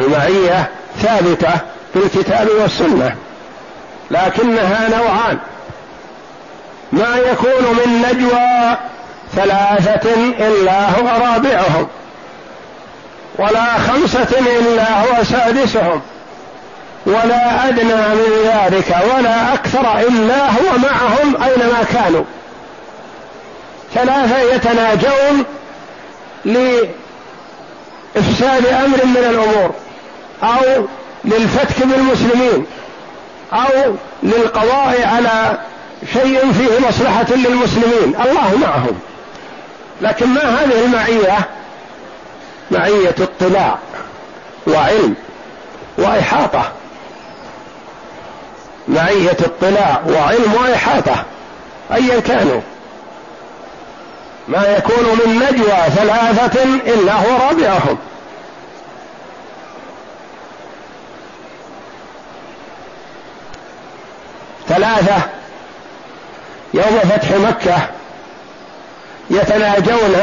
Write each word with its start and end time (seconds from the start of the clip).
المعية 0.00 0.70
ثابتة 1.02 1.52
في 1.92 1.96
الكتاب 1.96 2.48
والسنة 2.60 3.16
لكنها 4.10 4.88
نوعان. 4.88 5.38
ما 6.92 7.16
يكون 7.16 7.62
من 7.62 8.02
نجوى 8.10 8.76
ثلاثة 9.34 10.14
إلا 10.48 10.90
هو 10.90 11.06
رابعهم 11.06 11.88
ولا 13.38 13.78
خمسة 13.78 14.28
إلا 14.58 15.00
هو 15.00 15.24
سادسهم 15.24 16.00
ولا 17.06 17.68
أدنى 17.68 17.94
من 17.94 18.44
ذلك 18.44 18.96
ولا 19.14 19.54
أكثر 19.54 19.98
إلا 19.98 20.46
هو 20.46 20.78
معهم 20.78 21.42
أينما 21.42 21.84
كانوا. 21.92 22.24
ثلاثة 23.94 24.38
يتناجون 24.38 25.44
لإفساد 26.44 26.86
أمر 28.66 29.04
من 29.04 29.24
الأمور. 29.30 29.74
أو 30.44 30.86
للفتك 31.24 31.86
بالمسلمين 31.86 32.66
أو 33.52 33.94
للقضاء 34.22 35.06
على 35.06 35.58
شيء 36.12 36.52
فيه 36.52 36.88
مصلحة 36.88 37.26
للمسلمين 37.30 38.16
الله 38.24 38.58
معهم. 38.62 38.98
لكن 40.00 40.26
ما 40.26 40.40
هذه 40.40 40.84
المعية؟ 40.84 41.38
معية 42.70 43.14
اطلاع 43.20 43.78
وعلم 44.66 45.14
وإحاطة. 45.98 46.72
معية 48.88 49.36
اطلاع 49.44 50.02
وعلم 50.08 50.54
وإحاطة 50.54 51.24
أيا 51.92 52.20
كانوا. 52.20 52.60
ما 54.48 54.76
يكون 54.76 55.04
من 55.04 55.36
نجوى 55.36 55.76
ثلاثة 55.96 56.62
إلا 56.64 57.12
هو 57.12 57.48
رابعهم. 57.48 57.98
ثلاثة 64.84 65.22
يوم 66.74 66.98
فتح 66.98 67.30
مكة 67.30 67.76
يتناجون 69.30 70.16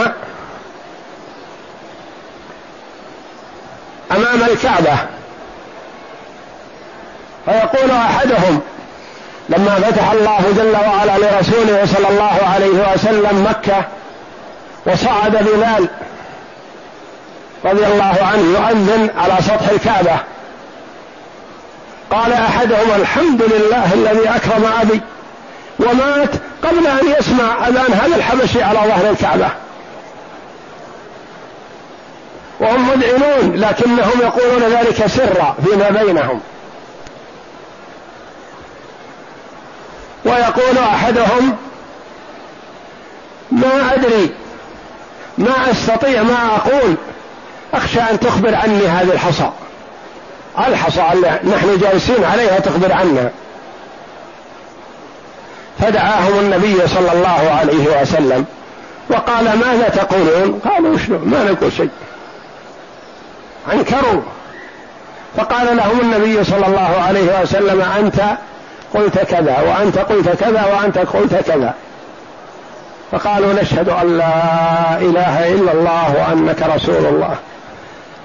أمام 4.12 4.44
الكعبة. 4.44 4.98
فيقول 7.46 7.92
أحدهم 7.92 8.62
لما 9.50 9.76
فتح 9.76 10.12
الله 10.12 10.40
جل 10.58 10.76
وعلا 10.88 11.18
لرسوله 11.18 11.86
صلى 11.86 12.10
الله 12.10 12.40
عليه 12.54 12.94
وسلم 12.94 13.48
مكة 13.50 13.84
وصعد 14.86 15.32
بلال 15.32 15.90
رضي 17.66 17.86
الله 17.86 18.18
عنه 18.22 18.42
يؤذن 18.42 19.10
على 19.18 19.38
سطح 19.42 19.70
الكعبة. 19.70 20.20
قال 22.12 22.34
أحدهم 22.34 23.02
الحمد 23.02 23.42
لله 23.42 23.94
الذي 23.94 24.30
أكرم 24.30 24.66
أبي 24.82 25.02
ومات 25.80 26.30
قبل 26.64 26.88
أن 26.88 27.16
يسمع 27.20 27.68
أذان 27.68 27.94
هذا 27.94 28.16
الحبشي 28.16 28.64
على 28.64 28.80
ظهر 28.80 29.10
الكعبة. 29.10 29.50
وهم 32.60 32.90
مذعنون 32.90 33.56
لكنهم 33.56 34.22
يقولون 34.22 34.64
ذلك 34.64 35.06
سرا 35.08 35.56
فيما 35.66 35.90
بينهم. 35.90 36.42
ويقول 40.26 40.78
أحدهم 40.78 41.58
ما 43.52 43.94
أدري 43.94 44.32
ما 45.38 45.72
أستطيع 45.72 46.24
ما 46.24 46.56
أقول 46.56 46.96
أخشى 47.74 48.02
أن 48.02 48.20
تخبر 48.20 48.56
عني 48.56 48.88
هذه 48.88 49.12
الحصى. 49.14 49.50
الحصى 50.60 51.02
نحن 51.44 51.78
جالسين 51.82 52.26
عليها 52.26 52.60
تخبر 52.60 52.94
عنا. 52.94 53.30
فدعاهم 55.80 56.40
النبي 56.40 56.88
صلى 56.88 57.12
الله 57.14 57.52
عليه 57.60 58.02
وسلم 58.02 58.46
وقال 59.10 59.44
ماذا 59.44 59.90
تقولون؟ 59.90 60.60
قالوا 60.70 60.98
شنو؟ 60.98 61.18
ما 61.18 61.44
نقول 61.44 61.72
شيء. 61.74 61.90
أنكروا. 63.74 64.22
فقال 65.38 65.78
لهم 65.78 66.00
النبي 66.02 66.44
صلى 66.44 66.68
الله 66.68 67.02
عليه 67.08 67.42
وسلم 67.42 67.82
أنت 67.82 68.22
قلت 68.94 69.20
كذا 69.20 69.58
وأنت 69.60 69.98
قلت 69.98 70.30
كذا 70.30 70.66
وأنت 70.66 70.98
قلت 70.98 71.36
كذا. 71.36 71.74
فقالوا 73.12 73.54
نشهد 73.54 73.90
أن 73.90 74.18
لا 74.18 74.34
إله 74.98 75.54
إلا 75.54 75.72
الله 75.72 76.16
وأنك 76.16 76.62
رسول 76.76 77.06
الله. 77.06 77.36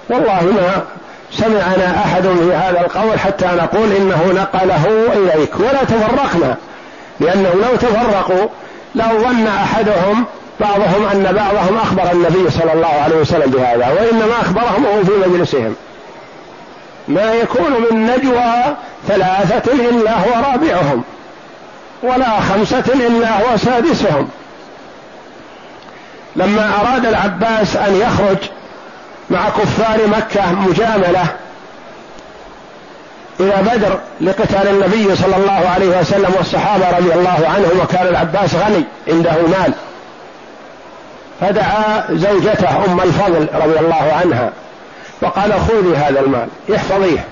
والله 0.09 0.43
ما 0.43 0.83
سمعنا 1.37 2.05
أحد 2.05 2.23
في 2.23 2.55
هذا 2.55 2.81
القول 2.81 3.19
حتى 3.19 3.47
نقول 3.47 3.93
إنه 3.93 4.33
نقله 4.35 4.87
إليك. 5.13 5.61
ولا 5.61 5.85
تفرقنا 5.85 6.57
لأنه 7.21 7.51
لو 7.55 7.77
تفرقوا 7.77 8.49
لو 8.95 9.19
ظن 9.19 9.47
أحدهم 9.47 10.25
بعضهم 10.61 11.07
أن 11.13 11.23
بعضهم 11.23 11.77
أخبر 11.77 12.13
النبي 12.13 12.51
صلى 12.51 12.73
الله 12.73 13.03
عليه 13.05 13.17
وسلم 13.17 13.51
بهذا 13.51 13.89
وإنما 13.89 14.41
أخبرهم 14.41 14.85
وهو 14.85 15.05
في 15.05 15.29
مجلسهم. 15.29 15.75
ما 17.09 17.35
يكون 17.35 17.73
من 17.91 18.07
نجوى 18.07 18.77
ثلاثة 19.09 19.73
إلا 19.73 20.13
هو 20.13 20.53
رابعهم 20.53 21.03
ولا 22.03 22.41
خمسة 22.41 22.85
إلا 22.95 23.41
هو 23.41 23.57
سادسهم. 23.57 24.29
لما 26.37 26.73
أراد 26.81 27.07
العباس 27.07 27.77
أن 27.77 27.95
يخرج 27.95 28.37
مع 29.31 29.49
كفار 29.49 30.07
مكة 30.07 30.53
مجاملة 30.53 31.25
إلى 33.41 33.55
بدر 33.63 34.01
لقتال 34.21 34.69
النبي 34.69 35.17
صلى 35.17 35.37
الله 35.37 35.69
عليه 35.75 36.01
وسلم 36.01 36.35
والصحابة 36.37 36.99
رضي 36.99 37.15
الله 37.15 37.49
عنهم 37.55 37.81
وكان 37.83 38.07
العباس 38.07 38.55
غني 38.55 38.85
عنده 39.09 39.33
مال. 39.33 39.73
فدعا 41.41 42.05
زوجته 42.11 42.85
أم 42.85 43.01
الفضل 43.01 43.49
رضي 43.55 43.79
الله 43.79 44.13
عنها 44.23 44.53
وقال 45.23 45.53
خذي 45.53 45.97
هذا 45.97 46.21
المال 46.21 46.49
احفظيه. 46.75 47.25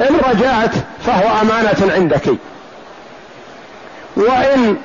إن 0.00 0.16
رجعت 0.30 0.74
فهو 1.06 1.40
أمانة 1.42 1.92
عندك. 1.94 2.28
وإن 4.16 4.76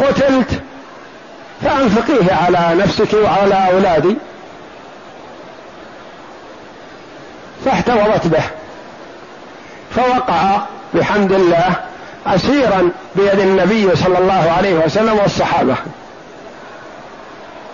قتلت 0.00 0.60
فأنفقيه 1.64 2.34
على 2.34 2.82
نفسك 2.82 3.14
وعلى 3.14 3.68
أولادي. 3.72 4.16
فاحتوضت 7.64 8.26
به. 8.26 8.42
فوقع 9.96 10.60
بحمد 10.94 11.32
الله 11.32 11.74
أسيرا 12.26 12.90
بيد 13.16 13.38
النبي 13.38 13.96
صلى 13.96 14.18
الله 14.18 14.54
عليه 14.58 14.74
وسلم 14.74 15.18
والصحابة. 15.18 15.74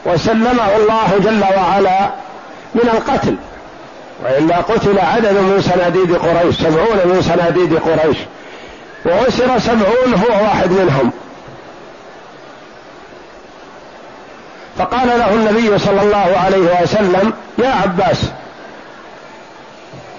وسلمه 0.06 0.76
الله 0.76 1.18
جل 1.18 1.44
وعلا 1.56 2.10
من 2.74 2.90
القتل. 2.94 3.36
وإلا 4.24 4.56
قتل 4.56 4.98
عدد 4.98 5.32
من 5.32 5.62
صناديد 5.74 6.16
قريش 6.16 6.56
سبعون 6.56 6.98
من 7.04 7.22
صناديد 7.22 7.74
قريش. 7.74 8.16
وأسر 9.04 9.58
سبعون 9.58 10.14
هو 10.14 10.42
واحد 10.42 10.70
منهم. 10.70 11.12
فقال 14.78 15.08
له 15.08 15.34
النبي 15.34 15.78
صلى 15.78 16.02
الله 16.02 16.38
عليه 16.44 16.82
وسلم 16.82 17.32
يا 17.58 17.68
عباس 17.68 18.30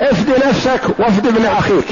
افد 0.02 0.48
نفسك 0.48 0.82
وافد 1.00 1.28
ابن 1.28 1.46
أخيك. 1.46 1.88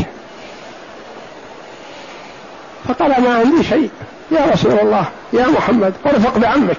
فقال 2.87 3.21
ما 3.21 3.35
عندي 3.35 3.63
شيء. 3.63 3.89
يا 4.31 4.45
رسول 4.53 4.79
الله 4.79 5.05
يا 5.33 5.47
محمد 5.47 5.93
ارفق 6.05 6.37
بعمك. 6.37 6.77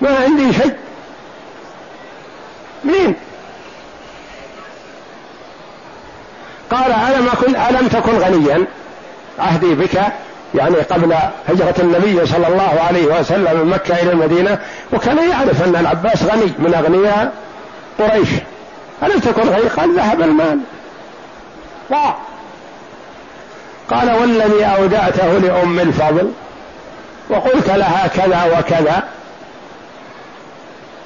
ما 0.00 0.16
عندي 0.16 0.52
شيء. 0.52 0.76
مين 2.84 3.14
قال 6.70 6.92
ألم 6.92 7.28
أكن 7.28 7.56
ألم 7.56 7.88
تكن 7.88 8.18
غنيا؟ 8.18 8.66
عهدي 9.38 9.74
بك. 9.74 10.00
يعني 10.54 10.76
قبل 10.76 11.14
هجرة 11.48 11.74
النبي 11.78 12.26
صلى 12.26 12.48
الله 12.48 12.80
عليه 12.88 13.20
وسلم 13.20 13.60
من 13.60 13.70
مكة 13.70 14.02
إلى 14.02 14.12
المدينة 14.12 14.58
وكان 14.92 15.30
يعرف 15.30 15.68
أن 15.68 15.76
العباس 15.76 16.22
غني 16.22 16.52
من 16.58 16.74
أغنياء 16.74 17.32
قريش. 17.98 18.28
ألم 19.02 19.20
تكن 19.20 19.48
غني 19.48 19.68
قال 19.68 19.96
ذهب 19.96 20.20
المال. 20.22 20.58
ضاع 21.90 22.16
قال 23.90 24.10
والذي 24.10 24.64
أودعته 24.64 25.38
لأم 25.38 25.80
الفضل 25.80 26.32
وقلت 27.30 27.70
لها 27.70 28.06
كذا 28.06 28.58
وكذا. 28.58 29.02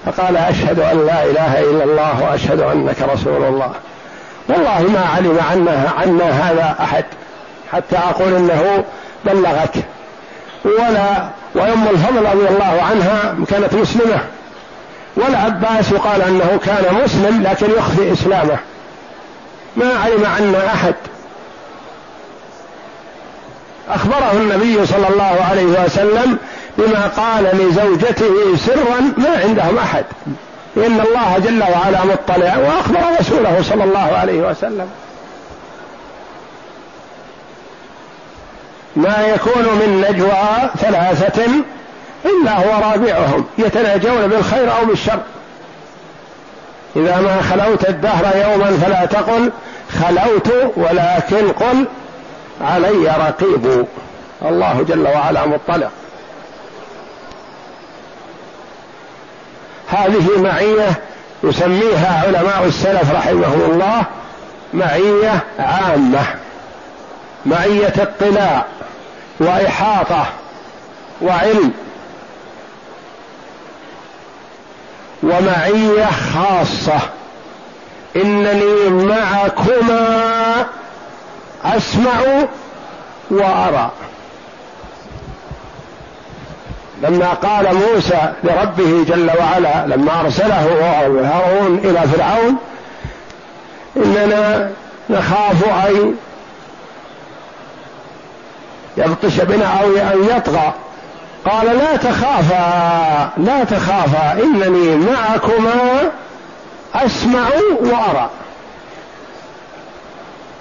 فقال 0.06 0.36
أشهد 0.36 0.80
أن 0.80 1.06
لا 1.06 1.24
إله 1.24 1.60
إلا 1.60 1.84
الله 1.84 2.22
وأشهد 2.22 2.60
أنك 2.60 2.96
رسول 3.14 3.44
الله. 3.44 3.72
والله 4.48 4.82
ما 4.82 5.06
علم 5.16 5.38
عنا 5.50 5.90
عنا 5.98 6.30
هذا 6.30 6.76
أحد 6.80 7.04
حتى 7.72 7.96
أقول 7.96 8.34
إنه 8.34 8.84
بلغك 9.24 9.74
ولا 10.64 11.28
وأم 11.54 11.86
الفضل 11.90 12.26
رضي 12.26 12.48
الله 12.48 12.82
عنها 12.90 13.36
كانت 13.50 13.74
مسلمة. 13.74 14.19
والعباس 15.16 15.92
يقال 15.92 16.22
أنه 16.22 16.60
كان 16.64 17.02
مسلم 17.04 17.42
لكن 17.42 17.66
يخفي 17.78 18.12
إسلامه. 18.12 18.56
ما 19.76 19.94
علم 20.04 20.26
عنا 20.26 20.66
أحد. 20.66 20.94
أخبره 23.88 24.32
النبي 24.32 24.86
صلى 24.86 25.08
الله 25.08 25.46
عليه 25.50 25.84
وسلم 25.84 26.38
بما 26.78 27.06
قال 27.16 27.44
لزوجته 27.44 28.56
سرا 28.56 29.00
ما 29.19 29.40
عندهم 29.44 29.78
أحد. 29.78 30.04
إن 30.76 31.00
الله 31.00 31.38
جل 31.38 31.62
وعلا 31.62 32.04
مطلع 32.04 32.56
وأخبر 32.56 33.20
رسوله 33.20 33.62
صلى 33.62 33.84
الله 33.84 34.16
عليه 34.16 34.40
وسلم. 34.50 34.90
ما 38.96 39.26
يكون 39.34 39.62
من 39.62 40.04
نجوى 40.10 40.70
ثلاثة 40.78 41.44
إلا 42.24 42.56
هو 42.56 42.90
رابعهم 42.90 43.44
يتناجون 43.58 44.26
بالخير 44.26 44.78
أو 44.78 44.84
بالشر. 44.84 45.20
إذا 46.96 47.20
ما 47.20 47.42
خلوت 47.42 47.88
الدهر 47.88 48.36
يوما 48.36 48.70
فلا 48.70 49.04
تقل 49.06 49.52
خلوت 50.00 50.72
ولكن 50.76 51.52
قل 51.52 51.86
علي 52.60 53.14
رقيب. 53.28 53.86
الله 54.42 54.84
جل 54.88 55.08
وعلا 55.08 55.46
مطلع. 55.46 55.88
هذه 59.88 60.28
معية 60.36 60.90
يسميها 61.44 62.22
علماء 62.26 62.64
السلف 62.66 63.12
رحمهم 63.14 63.70
الله 63.72 64.04
معية 64.74 65.40
عامة 65.58 66.24
معية 67.46 67.94
اطلاع. 67.98 68.64
وإحاطة 69.40 70.26
وعلم 71.23 71.73
ومعية 75.23 76.08
خاصة. 76.34 77.00
إنني 78.17 78.88
معكما 78.88 80.67
أسمع 81.64 82.20
وأرى. 83.31 83.90
لما 87.02 87.29
قال 87.29 87.75
موسى 87.75 88.32
لربه 88.44 89.05
جل 89.05 89.31
وعلا 89.38 89.87
لما 89.87 90.20
أرسله 90.20 90.67
هارون 91.25 91.79
إلى 91.84 92.00
فرعون 92.00 92.56
إننا 93.96 94.70
نخاف 95.11 95.64
أن 95.64 96.14
يبطش 98.96 99.40
بنا 99.40 99.66
أو 99.66 99.96
أن 99.96 100.36
يطغى. 100.36 100.72
قال 101.44 101.66
لا 101.66 101.96
تخافا 101.96 103.30
لا 103.36 103.64
تخافا 103.64 104.32
إنني 104.32 104.96
معكما 104.96 106.10
أسمع 106.94 107.46
وأرى. 107.80 108.30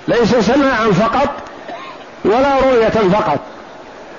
ليس 0.08 0.36
سماعا 0.36 0.92
فقط 0.92 1.30
ولا 2.26 2.56
رؤية 2.60 3.10
فقط 3.14 3.40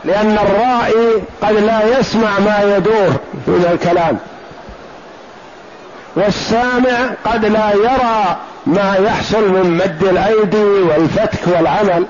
لأن 0.04 0.38
الرائي 0.38 1.22
قد 1.42 1.52
لا 1.52 1.98
يسمع 1.98 2.38
ما 2.38 2.76
يدور 2.76 3.10
من 3.46 3.68
الكلام 3.72 4.18
والسامع 6.16 7.10
قد 7.24 7.44
لا 7.44 7.72
يرى 7.72 8.36
ما 8.66 8.96
يحصل 9.06 9.48
من 9.48 9.70
مد 9.70 10.02
الأيدي 10.02 10.64
والفتك 10.64 11.40
والعمل. 11.46 12.06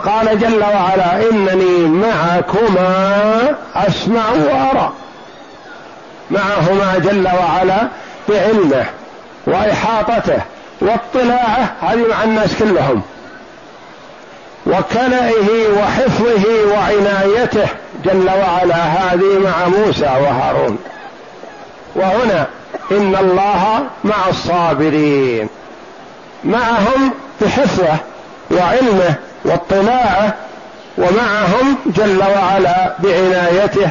فقال 0.00 0.38
جل 0.38 0.60
وعلا 0.60 1.30
إنني 1.30 1.88
معكما 1.88 3.54
أسمع 3.76 4.30
وأرى. 4.30 4.92
معهما 6.30 6.98
جل 6.98 7.28
وعلا 7.28 7.88
بعلمه 8.28 8.84
وإحاطته 9.46 10.42
واطلاعه 10.80 11.72
هذه 11.80 12.06
مع 12.10 12.24
الناس 12.24 12.54
كلهم 12.58 13.02
وكلئه 14.66 15.68
وحفظه 15.78 16.44
وعنايته 16.72 17.68
جل 18.04 18.30
وعلا. 18.30 18.76
هذه 18.76 19.38
مع 19.38 19.68
موسى 19.68 20.04
وهارون. 20.04 20.78
وهنا 21.96 22.46
إن 22.90 23.16
الله 23.20 23.86
مع 24.04 24.28
الصابرين. 24.28 25.48
معهم 26.44 27.12
بحفظه 27.40 27.96
وعلمه 28.50 29.14
واطلاعه 29.44 30.34
ومعهم 30.98 31.76
جل 31.86 32.18
وعلا 32.18 32.94
بعنايته 32.98 33.90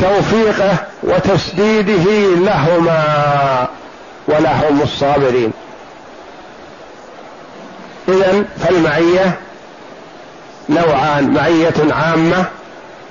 وتوفيقه 0.00 0.76
وتسديده 1.02 2.04
لهما 2.36 3.68
ولهم 4.28 4.82
الصابرين. 4.82 5.52
اذا 8.08 8.44
فالمعية 8.60 9.38
نوعان 10.68 11.30
معية 11.34 11.74
عامة 11.90 12.44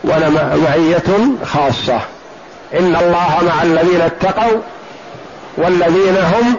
ومعية 0.03 1.35
خاصة. 1.45 1.99
إن 2.73 2.95
الله 2.95 3.37
مع 3.47 3.63
الذين 3.63 4.01
اتقوا 4.01 4.61
والذين 5.57 6.17
هم 6.17 6.57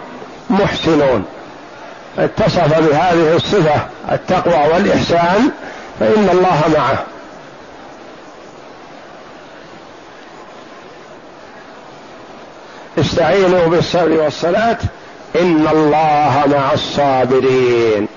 محسنون. 0.49 1.25
اتصف 2.19 2.79
بهذه 2.79 3.35
الصفة 3.35 3.81
التقوى 4.11 4.73
والإحسان 4.73 5.51
فإن 5.99 6.29
الله 6.31 6.61
معه. 6.77 7.03
استعينوا 12.99 13.67
بالصبر 13.67 14.11
والصلاة 14.11 14.77
إن 15.41 15.67
الله 15.71 16.43
مع 16.47 16.73
الصابرين. 16.73 18.07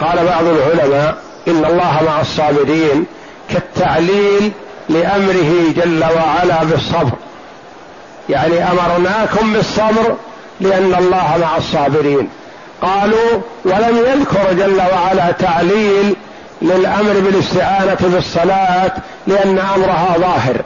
قال 0.00 0.26
بعض 0.26 0.44
العلماء 0.44 1.16
إن 1.48 1.64
الله 1.64 2.02
مع 2.06 2.20
الصابرين 2.20 3.06
كالتعليل 3.50 4.52
لأمره 4.88 5.72
جل 5.76 6.04
وعلا 6.04 6.64
بالصبر. 6.64 7.12
يعني 8.28 8.70
أمرناكم 8.70 9.52
بالصبر 9.52 10.16
لأن 10.60 10.94
الله 10.98 11.36
مع 11.40 11.56
الصابرين. 11.56 12.28
قالوا 12.82 13.40
ولم 13.64 13.96
يذكر 13.96 14.52
جل 14.52 14.80
وعلا 14.92 15.30
تعليل 15.30 16.16
للأمر 16.62 17.12
بالاستعانة 17.12 17.98
بالصلاة 18.02 18.92
لأن 19.26 19.58
أمرها 19.58 20.14
ظاهر. 20.18 20.56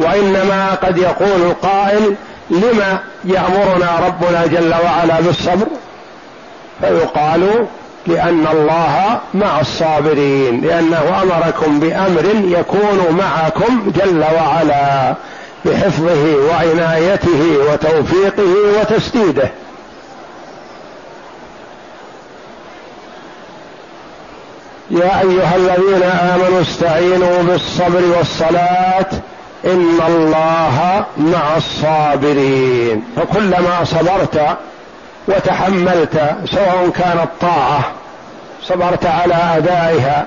وإنما 0.00 0.74
قد 0.82 0.98
يقول 0.98 1.42
القائل 1.42 2.14
لما 2.50 2.98
يأمرنا 3.24 3.98
ربنا 4.06 4.46
جل 4.46 4.74
وعلا 4.84 5.20
بالصبر؟ 5.20 5.66
فيقال 6.80 7.66
لأن 8.06 8.46
الله 8.52 9.20
مع 9.34 9.60
الصابرين 9.60 10.60
لأنه 10.60 11.22
أمركم 11.22 11.80
بأمر 11.80 12.24
يكون 12.44 13.18
معكم 13.18 13.92
جل 13.96 14.24
وعلا. 14.36 15.14
بحفظه 15.64 16.36
وعنايته 16.50 17.58
وتوفيقه 17.72 18.80
وتسديده. 18.80 19.50
يا 24.90 25.20
أيها 25.20 25.56
الذين 25.56 26.02
آمنوا 26.02 26.62
استعينوا 26.62 27.42
بالصبر 27.42 28.02
والصلاة. 28.18 29.06
إن 29.64 29.98
الله 30.08 31.04
مع 31.16 31.56
الصابرين. 31.56 33.04
فكلما 33.16 33.84
صبرت 33.84 34.58
وتحملت 35.28 36.36
سواء 36.50 36.90
كانت 36.94 37.28
طاعة 37.40 37.92
صبرت 38.62 39.06
على 39.06 39.34
أدائها 39.56 40.26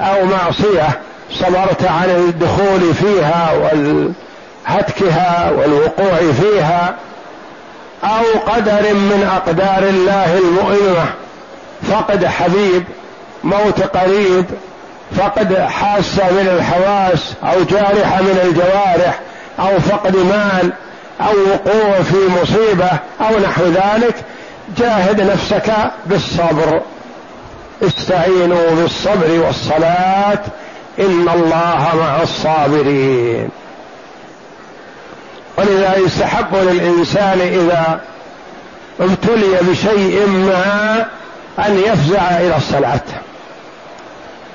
أو 0.00 0.24
معصية 0.24 1.00
صبرت 1.32 1.84
عن 1.84 2.10
الدخول 2.10 2.94
فيها 2.94 3.52
وال 3.52 4.12
هتكها 4.66 5.50
والوقوع 5.50 6.32
فيها 6.40 6.94
أو 8.04 8.52
قدر 8.52 8.94
من 8.94 9.28
أقدار 9.32 9.82
الله 9.82 10.38
المؤلمه 10.38 11.06
فقد 11.90 12.24
حبيب 12.26 12.84
موت 13.44 13.82
قريب 13.96 14.44
فقد 15.16 15.54
حاسه 15.58 16.30
من 16.30 16.48
الحواس 16.48 17.34
أو 17.44 17.62
جارحه 17.62 18.22
من 18.22 18.40
الجوارح 18.44 19.20
أو 19.58 19.80
فقد 19.80 20.16
مال 20.16 20.72
أو 21.20 21.34
وقوع 21.34 22.02
في 22.02 22.16
مصيبة 22.42 22.90
أو 23.20 23.38
نحو 23.38 23.64
ذلك. 23.64 24.14
جاهد 24.78 25.20
نفسك 25.20 25.72
بالصبر. 26.06 26.80
استعينوا 27.82 28.70
بالصبر 28.70 29.40
والصلاة. 29.46 30.38
إن 30.98 31.28
الله 31.34 31.88
مع 32.00 32.22
الصابرين. 32.22 33.48
ولذا 35.58 35.96
يستحب 35.96 36.54
للإنسان 36.54 37.40
إذا 37.40 38.00
ابتلي 39.00 39.58
بشيء 39.62 40.26
ما 40.26 41.06
أن 41.58 41.78
يفزع 41.78 42.38
إلى 42.40 42.56
الصلاة. 42.56 43.00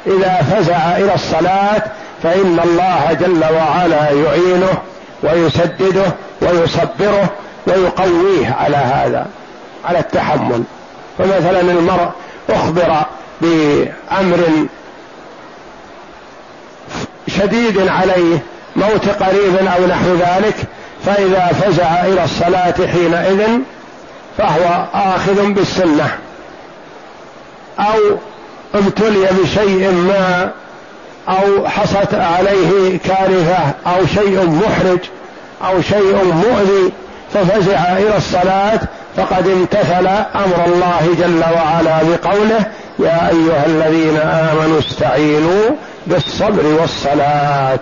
إذا 0.08 0.41
فزع 0.51 0.98
إلى 0.98 1.15
الصلاة 1.15 1.84
فإن 2.24 2.60
الله 2.63 3.17
جل 3.20 3.43
وعلا 3.55 4.12
يعينه 4.12 4.74
ويسدده 5.24 6.12
ويصبره 6.41 7.29
ويقويه 7.67 8.55
على 8.60 8.77
هذا 8.77 9.27
على 9.86 10.00
التحمل. 10.00 10.63
فمثلا 11.17 11.62
المرء 11.62 12.10
أخبر 12.50 13.05
بأمر 13.41 14.67
شديد 17.27 17.88
عليه 17.88 18.39
موت 18.75 19.10
قريب 19.10 19.55
أو 19.55 19.86
نحو 19.88 20.15
ذلك 20.15 20.55
فإذا 21.05 21.48
فزع 21.62 22.05
إلى 22.05 22.24
الصلاة 22.24 22.88
حينئذ 22.88 23.60
فهو 24.38 24.86
آخذ 24.93 25.51
بالسنة 25.51 26.17
أو 27.79 28.17
ابتلي 28.75 29.27
بشيء 29.41 29.91
ما 29.91 30.51
أو 31.29 31.67
حصت 31.67 32.13
عليه 32.13 33.00
كارثة 33.05 33.74
أو 33.88 34.05
شيء 34.05 34.50
محرج 34.50 35.00
أو 35.65 35.81
شيء 35.81 36.24
مؤذي 36.24 36.91
ففزع 37.34 37.98
إلى 37.98 38.17
الصلاة 38.17 38.79
فقد 39.17 39.48
امتثل 39.48 40.08
أمر 40.36 40.65
الله 40.65 41.15
جل 41.20 41.43
وعلا 41.55 42.03
بقوله 42.03 42.65
يا 43.00 43.29
أيها 43.29 43.65
الذين 43.65 44.17
آمنوا 44.17 44.79
استعينوا 44.79 45.70
بالصبر 46.08 46.65
والصلاة 46.81 47.79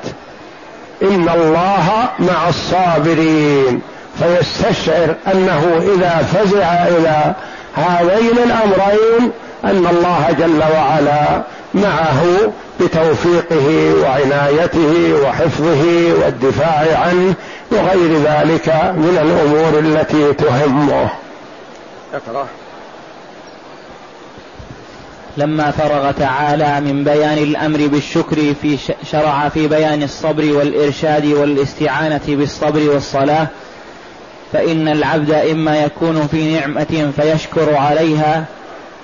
إن 1.01 1.29
الله 1.29 2.09
مع 2.19 2.49
الصابرين. 2.49 3.81
فيستشعر 4.19 5.15
أنه 5.33 5.81
إذا 5.95 6.27
فزع 6.33 6.87
إلى 6.87 7.35
هذين 7.75 8.37
الأمرين 8.37 9.31
أن 9.63 9.87
الله 9.87 10.35
جل 10.39 10.63
وعلا 10.73 11.43
معه 11.73 12.23
بتوفيقه 12.79 13.93
وعنايته 14.03 15.13
وحفظه 15.23 16.13
والدفاع 16.23 16.99
عنه 17.05 17.33
وغير 17.71 18.17
ذلك 18.17 18.69
من 18.95 19.17
الأمور 19.21 19.79
التي 19.79 20.33
تهمه. 20.33 21.09
اقرأ. 22.13 22.45
لما 25.37 25.71
فرغ 25.71 26.11
تعالى 26.11 26.81
من 26.81 27.03
بيان 27.03 27.37
الأمر 27.37 27.87
بالشكر 27.87 28.53
في 28.61 28.77
شرع 29.11 29.49
في 29.49 29.67
بيان 29.67 30.03
الصبر 30.03 30.53
والإرشاد 30.53 31.25
والاستعانة 31.25 32.21
بالصبر 32.27 32.89
والصلاة 32.89 33.47
فإن 34.53 34.87
العبد 34.87 35.31
إما 35.31 35.83
يكون 35.83 36.27
في 36.31 36.53
نعمة 36.53 37.11
فيشكر 37.15 37.75
عليها 37.75 38.45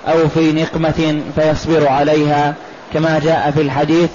أو 0.08 0.28
في 0.28 0.52
نقمة 0.52 1.20
فيصبر 1.36 1.88
عليها. 1.88 2.54
كما 2.94 3.20
جاء 3.24 3.50
في 3.50 3.62
الحديث 3.62 4.10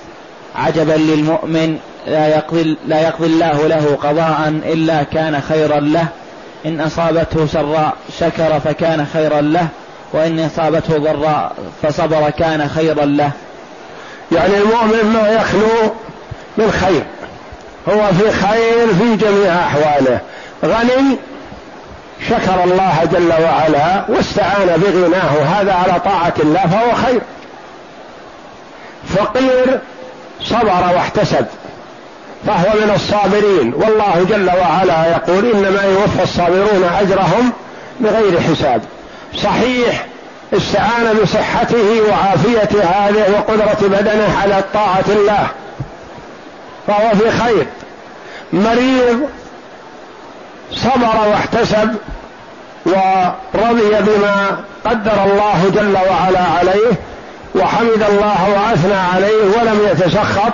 عجبا 0.55 0.93
للمؤمن 0.93 1.77
لا 2.07 2.27
يقضي, 2.27 2.77
لا 2.87 3.01
يقضي 3.01 3.27
الله 3.27 3.67
له 3.67 3.97
قضاء 4.03 4.61
إلا 4.65 5.03
كان 5.03 5.41
خيرا 5.41 5.79
له. 5.79 6.07
إن 6.65 6.81
أصابته 6.81 7.45
سراء 7.45 7.93
شكر 8.19 8.59
فكان 8.59 9.05
خيرا 9.13 9.41
له. 9.41 9.67
وإن 10.13 10.39
أصابته 10.39 10.97
ضراء 10.97 11.55
فصبر 11.83 12.29
كان 12.29 12.69
خيرا 12.69 13.05
له. 13.05 13.31
يعني 14.31 14.57
المؤمن 14.57 15.11
ما 15.13 15.29
يخلو 15.29 15.93
من 16.57 16.71
خير. 16.71 17.03
هو 17.89 18.07
في 18.07 18.31
خير 18.31 18.87
في 18.99 19.15
جميع 19.15 19.55
أحواله. 19.55 20.19
غني 20.65 21.17
شكر 22.29 22.63
الله 22.63 23.09
جل 23.11 23.33
وعلا 23.43 24.05
واستعان 24.09 24.67
بغناه. 24.67 25.43
هذا 25.43 25.73
على 25.73 25.99
طاعة 25.99 26.33
الله 26.39 26.67
فهو 26.67 26.93
خير. 27.05 27.21
فقير 29.07 29.79
صبر 30.41 30.93
واحتسب 30.95 31.45
فهو 32.47 32.69
من 32.85 32.91
الصابرين. 32.95 33.73
والله 33.73 34.25
جل 34.29 34.49
وعلا 34.49 35.11
يقول 35.11 35.51
إنما 35.51 35.83
يوفى 35.83 36.23
الصابرون 36.23 36.89
أجرهم 36.99 37.51
بغير 37.99 38.41
حساب. 38.41 38.81
صحيح 39.35 40.05
استعان 40.53 41.17
بصحته 41.23 42.01
وعافية 42.09 42.83
هذه 42.83 43.25
وقدرة 43.33 43.87
بدنه 43.87 44.37
على 44.43 44.63
طاعة 44.73 45.05
الله. 45.09 45.47
فهو 46.87 47.09
في 47.09 47.31
خير. 47.31 47.67
مريض 48.53 49.29
صبر 50.71 51.27
واحتسب 51.31 51.95
ورضي 52.85 53.89
بما 53.89 54.59
قدر 54.85 55.23
الله 55.25 55.71
جل 55.75 55.93
وعلا 56.09 56.43
عليه 56.59 56.91
وحمد 57.55 58.03
الله 58.09 58.49
وأثنى 58.49 58.93
عليه 59.15 59.43
ولم 59.57 59.79
يتسخط 59.91 60.53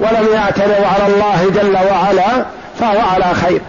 ولم 0.00 0.28
يعترض 0.34 0.84
على 0.94 1.14
الله 1.14 1.50
جل 1.54 1.76
وعلا 1.90 2.44
فهو 2.80 3.00
على 3.14 3.34
خير. 3.34 3.60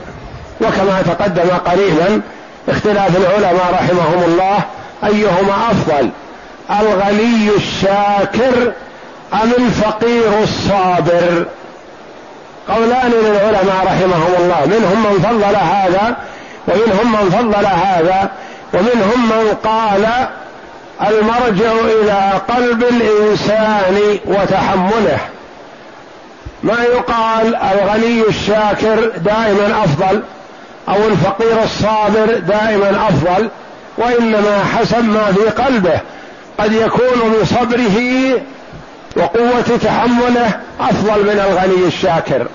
وكما 0.62 1.02
تقدم 1.02 1.50
قريبا 1.66 2.22
اختلاف 2.70 3.18
العلماء 3.18 3.74
رحمهم 3.74 4.24
الله 4.28 4.60
أيهما 5.04 5.72
أفضل؟ 5.72 6.10
الغني 6.80 7.50
الشاكر 7.58 8.72
أم 9.34 9.52
الفقير 9.58 10.44
الصابر؟ 10.44 11.46
قولان 12.70 13.12
للعلماء 13.12 13.84
رحمهم 13.86 14.34
الله 14.40 14.66
منهم 14.66 15.04
من 15.04 15.20
فضل 15.24 15.56
هذا 15.56 16.18
ومنهم 16.68 17.12
من 17.12 17.30
فضل 17.30 17.66
هذا 17.66 18.30
ومنهم 18.74 19.30
من 19.30 19.58
قال 19.64 20.08
المرجع 21.08 21.72
إلى 21.72 22.42
قلب 22.50 22.84
الإنسان 22.84 24.18
وتحمله. 24.26 25.20
ما 26.64 26.84
يقال 26.84 27.56
الغني 27.56 28.28
الشاكر 28.30 29.12
دائما 29.18 29.84
أفضل؟ 29.84 30.22
أو 30.90 31.08
الفقير 31.08 31.64
الصابر 31.64 32.38
دائما 32.38 33.08
أفضل 33.10 33.50
وإنما 33.98 34.64
حسب 34.78 35.04
ما 35.04 35.34
في 35.34 35.64
قلبه. 35.64 36.00
قد 36.58 36.72
يكون 36.72 37.34
بصبره 37.42 37.98
وقوة 39.18 39.78
تحمله 39.84 40.52
أفضل 40.80 41.24
من 41.24 41.40
الغني 41.50 41.88
الشاكر. 41.88 42.48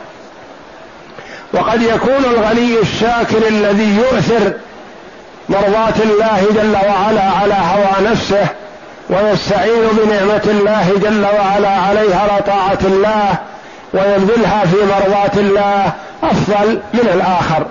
وقد 1.52 1.82
يكون 1.82 2.24
الغني 2.24 2.80
الشاكر 2.82 3.48
الذي 3.48 3.96
يؤثر 3.96 4.52
مرضاة 5.48 5.94
الله 6.04 6.46
جل 6.54 6.76
وعلا 6.88 7.22
على 7.22 7.54
هوى 7.54 8.10
نفسه 8.10 8.46
ويستعين 9.10 9.88
بنعمة 9.92 10.42
الله 10.46 10.92
جل 11.02 11.24
وعلا 11.24 11.68
عليها 11.68 12.20
على 12.20 12.42
طاعة 12.42 12.78
الله 12.84 13.34
ويبذلها 13.94 14.64
في 14.66 14.76
مرضاة 14.76 15.40
الله 15.40 15.92
أفضل 16.22 16.80
من 16.94 17.08
الآخر. 17.14 17.66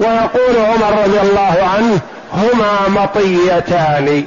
ويقول 0.00 0.56
عمر 0.56 1.02
رضي 1.04 1.20
الله 1.20 1.68
عنه 1.76 2.00
هما 2.34 3.02
مطيتان. 3.02 4.24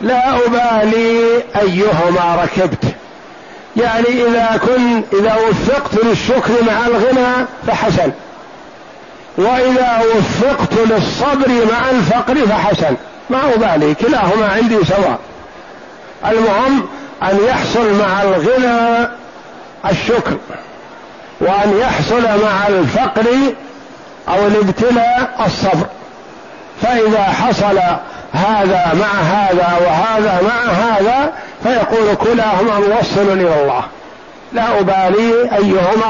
لا 0.00 0.36
أبالي 0.46 1.42
أيهما 1.60 2.42
ركبت. 2.42 2.84
يعني 3.76 4.06
إذا 4.06 4.60
كن 4.66 5.02
إذا 5.12 5.34
وفقت 5.34 6.04
للشكر 6.04 6.52
مع 6.66 6.86
الغنى 6.86 7.46
فحسن. 7.66 8.12
وإذا 9.36 10.02
وفقت 10.14 10.74
للصبر 10.74 11.48
مع 11.48 11.90
الفقر 11.90 12.46
فحسن. 12.46 12.96
ما 13.30 13.38
أبالي 13.54 13.94
كلاهما 13.94 14.48
عندي 14.48 14.84
سواء. 14.84 15.18
المهم 16.26 16.86
أن 17.22 17.38
يحصل 17.48 17.94
مع 17.94 18.22
الغنى 18.22 19.08
الشكر. 19.90 20.36
وأن 21.40 21.78
يحصل 21.80 22.22
مع 22.22 22.66
الفقر 22.68 23.26
أو 24.28 24.46
الابتلاء 24.46 25.30
الصبر. 25.46 25.86
فإذا 26.82 27.22
حصل 27.22 27.78
هذا 28.32 28.92
مع 28.94 29.20
هذا 29.22 29.78
وهذا 29.86 30.40
مع 30.42 30.72
هذا 30.72 31.32
فيقول 31.62 32.14
كلاهما 32.14 32.78
موصل 32.78 33.32
إلى 33.32 33.62
الله. 33.62 33.82
لا 34.52 34.80
أبالي 34.80 35.50
أيهما 35.56 36.06